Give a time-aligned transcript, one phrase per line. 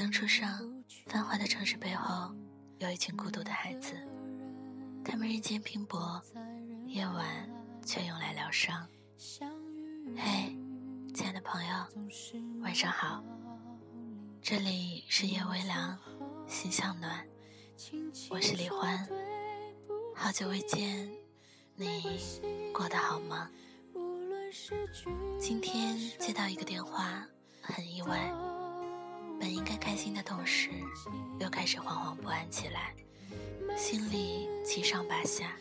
[0.00, 0.48] 灯初上，
[1.08, 2.34] 繁华的城市背后，
[2.78, 3.92] 有一群孤独的孩子。
[5.04, 6.18] 他们日间拼搏，
[6.86, 7.46] 夜晚
[7.84, 8.88] 却用来疗伤。
[10.16, 10.56] 嘿，
[11.14, 11.86] 亲爱的朋友，
[12.62, 13.22] 晚上好。
[14.40, 15.98] 这里是夜微凉，
[16.48, 17.22] 心向暖。
[18.30, 19.06] 我是李欢，
[20.14, 21.10] 好久未见，
[21.74, 22.18] 你
[22.72, 23.50] 过得好吗？
[25.38, 27.22] 今天接到一个电话，
[27.60, 28.32] 很意外。
[29.40, 30.68] 本应该开心的同时，
[31.40, 32.94] 又开始惶惶不安起来，
[33.74, 35.56] 心里七上八下。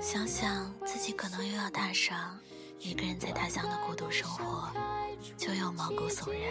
[0.00, 2.38] 想想自己可能又要踏上
[2.78, 4.70] 一个人在他乡的孤独生活，
[5.38, 6.42] 就又毛骨悚然。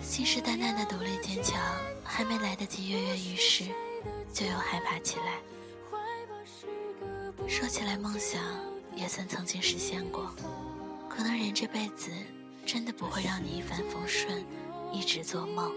[0.00, 1.60] 信誓旦旦的独立坚强，
[2.02, 3.66] 还没来得及跃跃欲试，
[4.32, 5.38] 就又害怕起来。
[7.46, 8.40] 说起来，梦想
[8.96, 10.34] 也算曾经实现过，
[11.10, 12.10] 可能人这辈子
[12.72, 14.42] 真的不会让你一帆风顺，
[14.90, 15.70] 一直做梦。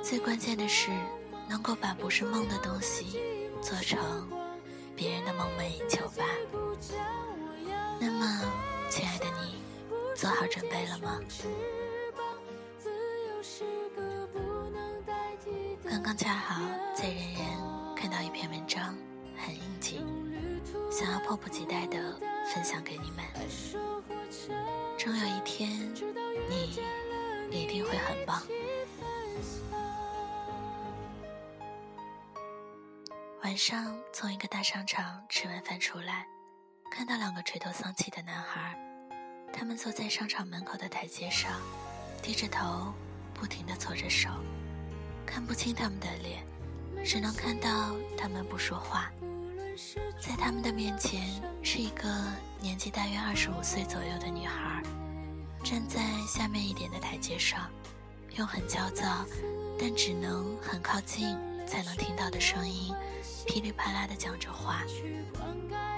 [0.00, 0.92] 最关键的是，
[1.48, 3.20] 能够把不是梦的东西
[3.60, 3.98] 做成
[4.94, 6.24] 别人的梦寐以求吧。
[7.98, 8.40] 那么，
[8.88, 9.56] 亲爱的你，
[10.14, 11.18] 做好准备了吗？
[15.90, 16.62] 刚刚恰好
[16.94, 17.42] 在人人
[17.96, 18.96] 看到一篇文章，
[19.36, 20.06] 很应景，
[20.88, 22.16] 想要迫不及待的
[22.54, 23.83] 分享给你们。
[25.04, 25.70] 终有一天，
[27.50, 28.42] 你一定会很棒。
[33.42, 36.26] 晚上从一个大商场吃完饭出来，
[36.90, 38.74] 看到两个垂头丧气的男孩，
[39.52, 41.52] 他们坐在商场门口的台阶上，
[42.22, 42.90] 低着头，
[43.34, 44.30] 不停地搓着手。
[45.26, 46.46] 看不清他们的脸，
[47.04, 49.12] 只能看到他们不说话。
[50.18, 51.20] 在他们的面前
[51.62, 52.08] 是一个
[52.64, 54.82] 年纪大约二十五岁左右的女孩，
[55.62, 57.68] 站在下面一点的台阶上，
[58.38, 59.04] 用很焦躁，
[59.78, 61.36] 但只能很靠近
[61.66, 62.94] 才能听到的声音，
[63.46, 64.82] 噼里啪啦地讲着话。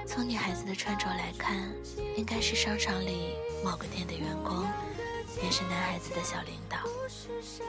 [0.09, 1.73] 从女孩子的穿着来看，
[2.17, 4.67] 应该是商场里某个店的员工。
[5.41, 6.79] 也是男孩子的小领导，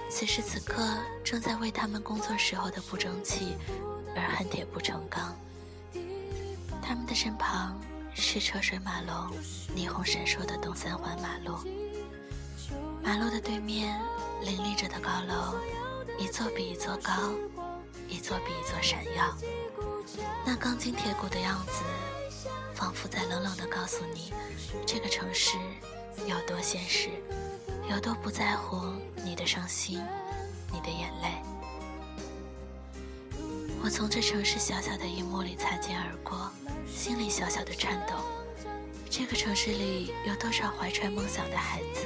[0.09, 0.81] 此时此刻
[1.23, 3.57] 正在为他们工作时候的不争气
[4.15, 5.35] 而恨铁不成钢。
[6.81, 7.77] 他们的身旁
[8.21, 9.31] 是车水马龙、
[9.75, 11.57] 霓虹闪烁的东三环马路，
[13.03, 13.99] 马路的对面
[14.41, 15.55] 林立着的高楼，
[16.17, 17.13] 一座比一座高，
[18.07, 19.37] 一座比一座闪耀。
[20.45, 21.83] 那钢筋铁骨的样子，
[22.73, 24.33] 仿佛在冷冷地告诉你，
[24.85, 25.57] 这个城市
[26.25, 27.09] 有多现实。
[27.89, 28.91] 有多不在乎
[29.23, 30.03] 你的伤心，
[30.73, 31.41] 你的眼泪？
[33.81, 36.51] 我从这城市小小的一幕里擦肩而过，
[36.97, 38.15] 心里小小的颤抖。
[39.07, 42.01] 这个城市里有多少怀揣梦想的孩子，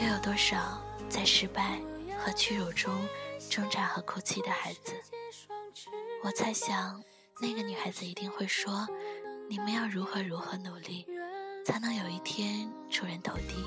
[0.00, 1.80] 又有多少在失败
[2.16, 2.94] 和屈辱中
[3.50, 4.92] 挣扎和哭泣的孩子？
[6.22, 7.02] 我猜想，
[7.40, 8.86] 那个女孩子一定会说
[9.50, 11.04] ：“你们要如何如何努力，
[11.66, 13.66] 才能有一天出人头地。”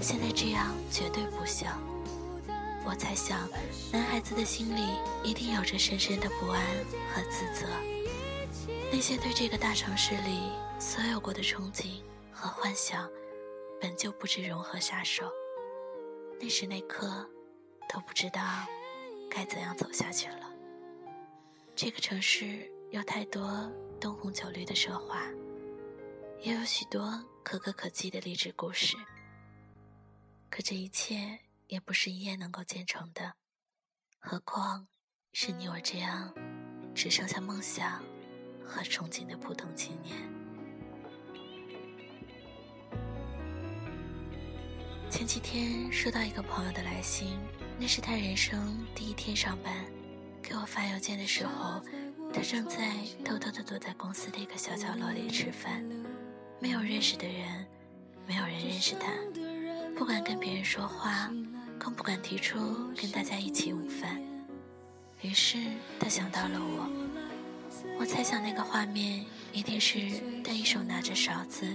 [0.00, 1.68] 现在这样绝对不行。
[2.86, 3.38] 我猜想，
[3.92, 6.62] 男孩子的心里一定有着深深的不安
[7.12, 7.68] 和自责。
[8.94, 12.00] 那些对这个大城市里所有过的憧憬
[12.30, 13.10] 和幻想，
[13.80, 15.28] 本就不知如何下手。
[16.40, 17.28] 那时那刻，
[17.92, 18.40] 都不知道
[19.28, 20.48] 该怎样走下去了。
[21.74, 23.68] 这个城市有太多
[24.00, 25.24] 灯红酒绿的奢华，
[26.40, 28.96] 也有许多可歌可泣的励志故事。
[30.48, 33.34] 可这一切也不是一夜能够建成的，
[34.20, 34.86] 何况
[35.32, 36.32] 是你我这样
[36.94, 38.00] 只剩下梦想
[38.64, 40.16] 和憧憬的普通青年。
[45.10, 47.38] 前几天收到一个朋友的来信，
[47.78, 49.84] 那是他人生第一天上班，
[50.42, 51.80] 给我发邮件的时候，
[52.32, 52.90] 他正在
[53.24, 55.84] 偷偷的躲在公司的一个小角落里吃饭，
[56.60, 57.64] 没有认识的人，
[58.26, 59.12] 没有人认识他。
[59.96, 61.30] 不敢跟别人说话，
[61.78, 62.58] 更不敢提出
[63.00, 64.20] 跟大家一起午饭。
[65.22, 65.58] 于是
[66.00, 67.03] 他想到了我，
[67.98, 69.98] 我猜想那个画面一定是
[70.42, 71.66] 他一手拿着勺子，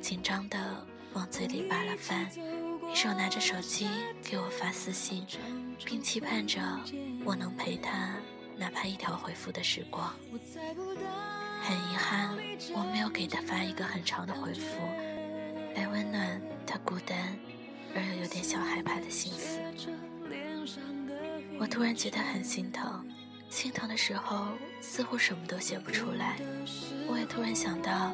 [0.00, 2.30] 紧张的往嘴里扒了饭，
[2.92, 3.88] 一手拿着手机
[4.22, 5.26] 给我发私信，
[5.84, 6.60] 并期盼着
[7.24, 8.14] 我能陪他
[8.56, 10.14] 哪怕一条回复的时光。
[11.62, 12.36] 很遗憾，
[12.74, 14.78] 我没有给他发一个很长的回复，
[15.74, 17.36] 来温暖他孤单。
[17.94, 19.58] 而又有点小害怕的心思，
[21.58, 23.02] 我突然觉得很心疼。
[23.56, 24.48] 心疼的时候，
[24.82, 26.36] 似乎什么都写不出来。
[27.08, 28.12] 我也突然想到，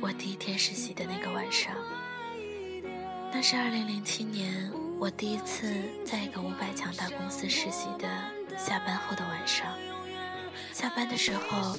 [0.00, 1.72] 我第一天实习的那个晚上，
[3.32, 5.72] 那是二零零七年我第一次
[6.04, 8.08] 在一个五百强大公司实习的
[8.58, 9.64] 下班后的晚上，
[10.72, 11.78] 下班的时候，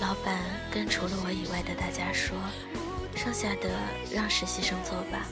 [0.00, 0.38] 老板
[0.70, 2.36] 跟除了我以外的大家说
[3.16, 3.68] ：“剩下的
[4.14, 5.26] 让实习生做吧，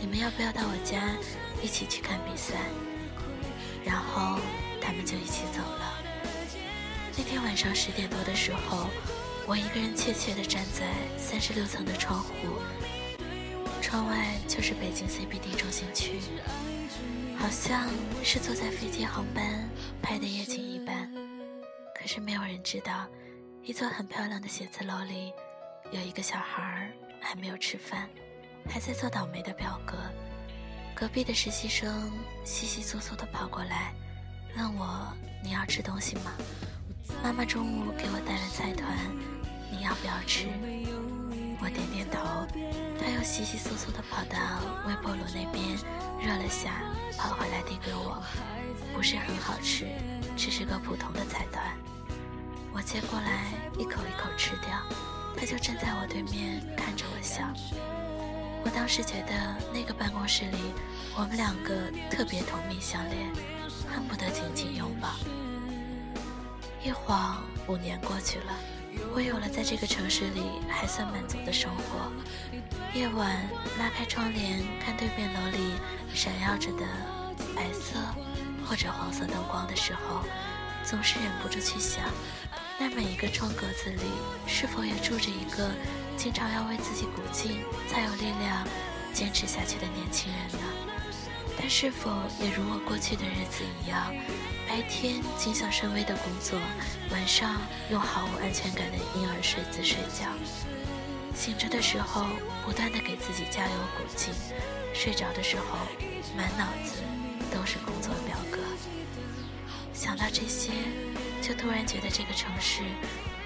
[0.00, 1.00] 你们要不要到我家
[1.62, 2.54] 一起去看比赛？”
[3.86, 4.40] 然后
[4.80, 5.93] 他们就一起走了。
[7.16, 8.88] 那天晚上十点多的时候，
[9.46, 12.32] 我一个人怯怯地站在三十六层的窗户。
[13.80, 16.18] 窗外就是北京 CBD 中心区，
[17.38, 17.88] 好像
[18.24, 19.68] 是坐在飞机航班
[20.02, 21.08] 拍的夜景一般。
[21.94, 23.06] 可是没有人知道，
[23.62, 25.32] 一座很漂亮的写字楼里，
[25.92, 26.90] 有一个小孩
[27.20, 28.08] 还没有吃饭，
[28.68, 29.94] 还在做倒霉的表格。
[30.96, 32.10] 隔壁的实习生
[32.44, 33.94] 稀稀疏疏地跑过来，
[34.56, 35.12] 问我
[35.44, 36.32] ：“你要吃东西吗？
[37.22, 38.96] 妈妈中午给我带了菜团，
[39.70, 40.46] 你要不要吃？”
[41.62, 42.18] 我点点头，
[43.00, 44.36] 他又稀稀疏疏地跑到
[44.86, 45.76] 微波炉那边
[46.20, 46.82] 热了下，
[47.16, 48.22] 跑回来递给我，
[48.94, 49.86] 不是很好吃，
[50.36, 51.64] 只是个普通的菜团。
[52.72, 53.44] 我接过来
[53.78, 54.76] 一口一口吃掉，
[55.36, 57.44] 他就站在我对面看着我笑。
[58.62, 59.32] 我当时觉得
[59.72, 60.58] 那个办公室里
[61.16, 63.32] 我们两个特别同命相恋，
[63.88, 65.08] 恨不得紧紧拥抱。
[66.84, 68.54] 一晃五年过去了。
[69.14, 72.12] 我有了在这个城市里还算满足的生活。
[72.92, 73.48] 夜晚
[73.78, 75.76] 拉开窗帘，看对面楼里
[76.14, 76.86] 闪耀着的
[77.56, 77.98] 白色
[78.66, 80.20] 或者黄色灯光的时候，
[80.84, 82.04] 总是忍不住去想：
[82.78, 84.02] 那每一个窗格子里，
[84.46, 85.70] 是否也住着一个
[86.18, 88.68] 经常要为自己鼓劲，才有力量
[89.14, 90.68] 坚持下去的年轻人呢？
[91.56, 92.10] 他是否
[92.40, 94.14] 也如我过去的日子一样？
[94.74, 96.58] 白天谨小慎微的工作，
[97.12, 97.62] 晚上
[97.92, 100.26] 用毫无安全感的婴儿睡姿睡觉。
[101.32, 102.26] 醒着的时候，
[102.64, 104.34] 不断的给自己加油鼓劲；
[104.92, 105.78] 睡着的时候，
[106.36, 107.04] 满脑子
[107.52, 108.58] 都是工作表格。
[109.92, 110.72] 想到这些，
[111.40, 112.82] 就突然觉得这个城市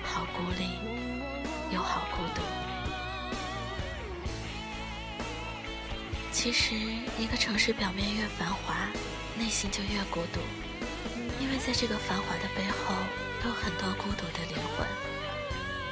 [0.03, 0.81] 好孤立，
[1.71, 2.41] 又好孤独。
[6.33, 6.75] 其实，
[7.19, 8.89] 一个城市表面越繁华，
[9.37, 10.41] 内心就越孤独。
[11.41, 12.95] 因为在这个繁华的背后，
[13.45, 14.87] 有很多孤独的灵魂。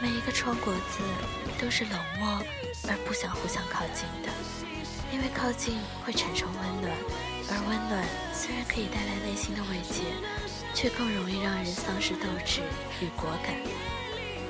[0.01, 1.01] 每一个窗国子
[1.59, 2.43] 都是冷漠
[2.89, 4.29] 而不想互相靠近的，
[5.11, 6.93] 因为靠近会产生温暖，
[7.49, 8.05] 而温暖
[8.35, 10.05] 虽然可以带来内心的慰藉，
[10.75, 12.61] 却更容易让人丧失斗志
[13.01, 13.55] 与果敢。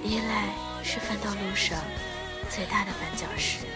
[0.03, 0.51] 依赖
[0.83, 1.79] 是奋斗路上
[2.51, 3.67] 最大的绊脚石。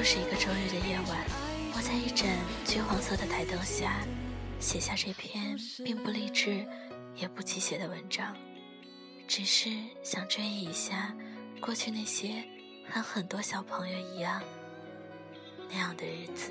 [0.00, 1.26] 又是一个周日的夜晚，
[1.76, 2.26] 我在一盏
[2.64, 4.02] 橘黄色的台灯下，
[4.58, 5.54] 写下这篇
[5.84, 6.66] 并不励志，
[7.16, 8.34] 也不鸡血的文章，
[9.28, 9.68] 只是
[10.02, 11.14] 想追忆一下
[11.60, 12.42] 过去那些
[12.88, 14.42] 和很多小朋友一样
[15.68, 16.50] 那样的日子。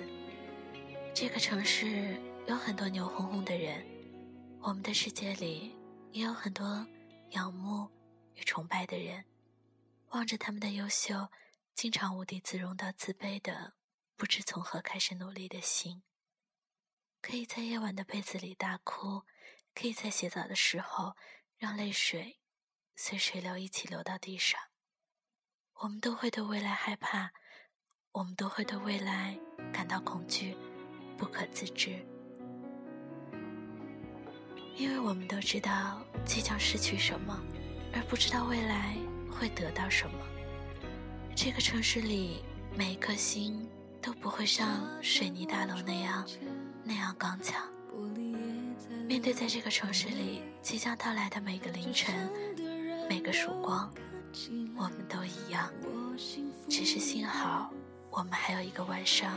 [1.15, 3.83] 这个城市有很多牛哄哄的人，
[4.61, 5.75] 我们的世界里
[6.11, 6.85] 也有很多
[7.31, 7.89] 仰慕
[8.35, 9.23] 与崇拜的人，
[10.11, 11.27] 望着他们的优秀。
[11.81, 13.73] 经常无地自容到自卑的，
[14.17, 16.03] 不知从何开始努力的心，
[17.21, 19.23] 可以在夜晚的被子里大哭，
[19.73, 21.15] 可以在洗澡的时候
[21.57, 22.41] 让泪水
[22.97, 24.59] 随水流一起流到地上。
[25.75, 27.31] 我们都会对未来害怕，
[28.11, 29.39] 我们都会对未来
[29.71, 30.57] 感到恐惧，
[31.17, 32.05] 不可自知，
[34.75, 37.41] 因为我们都知道即将失去什么，
[37.93, 38.97] 而不知道未来
[39.31, 40.38] 会得到什么。
[41.41, 42.43] 这个城市里，
[42.75, 43.65] 每一颗心
[44.01, 46.27] 都不会像水泥大楼那样
[46.83, 47.65] 那样刚强。
[49.07, 52.29] 面对在这个城市里即将到来的每个凌晨、
[53.09, 53.89] 每个曙光，
[54.75, 55.71] 我们都一样。
[56.67, 57.71] 只是幸好，
[58.09, 59.31] 我们还有一个晚上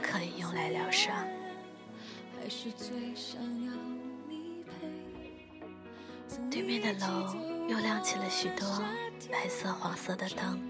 [0.00, 1.26] 可以用来疗伤。
[6.48, 7.34] 对面的楼
[7.68, 8.80] 又亮起了许多。
[9.30, 10.60] 白色、黄色的灯，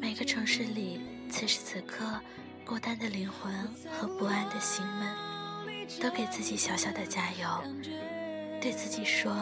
[0.00, 1.00] 每个城市里，
[1.30, 2.20] 此时此刻，
[2.64, 3.52] 孤单的灵魂
[3.90, 5.16] 和不安的心们，
[6.00, 7.48] 都给自己小小的加油，
[8.60, 9.32] 对自己说：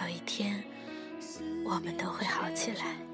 [0.00, 0.62] 有一天，
[1.64, 3.07] 我们都会好起来。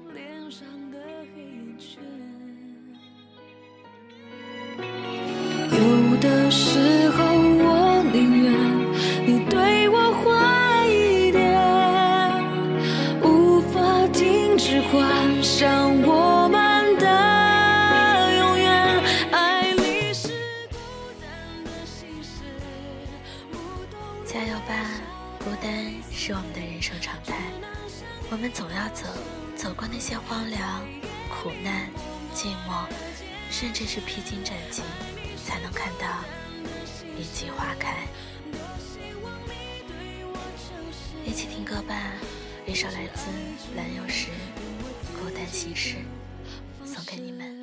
[28.95, 29.03] 走
[29.57, 30.87] 走过那些荒凉、
[31.29, 31.89] 苦难、
[32.33, 32.87] 寂寞，
[33.51, 34.81] 甚至是披荆斩棘，
[35.45, 36.23] 才能看到
[37.17, 38.07] 一季花开。
[41.25, 41.93] 一起听歌吧，
[42.65, 43.29] 一首来自
[43.75, 44.29] 蓝又时
[45.19, 45.97] 《孤单心事》，
[46.87, 47.54] 送给你们。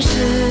[0.00, 0.49] 是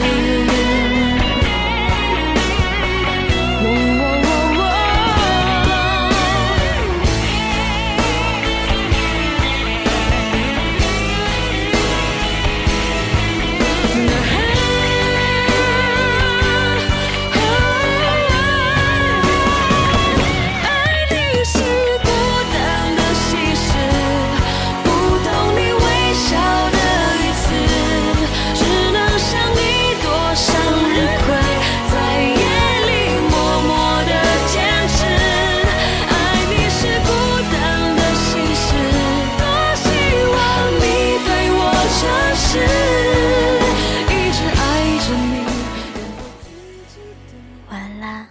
[47.69, 48.27] 晚安啦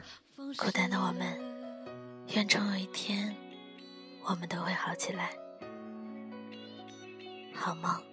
[0.56, 1.38] 孤单的我们，
[2.34, 3.34] 愿终有一天，
[4.24, 5.30] 我们都会好起来。
[7.54, 8.07] 好梦。